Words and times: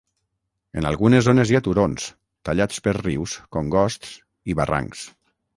En 0.79 0.87
algunes 0.91 1.27
zones 1.27 1.51
hi 1.51 1.57
ha 1.59 1.61
turons, 1.67 2.07
tallats 2.49 2.81
per 2.89 2.97
rius, 3.01 3.37
congosts 3.59 4.19
i 4.55 4.61
barrancs. 4.63 5.07